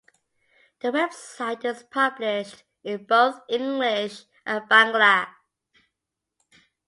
[0.79, 5.27] The website is published in both English and Bangla.